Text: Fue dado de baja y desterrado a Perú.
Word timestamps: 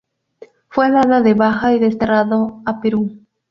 Fue 0.67 0.89
dado 0.89 1.21
de 1.21 1.35
baja 1.35 1.75
y 1.75 1.79
desterrado 1.79 2.63
a 2.65 2.81
Perú. 2.81 3.19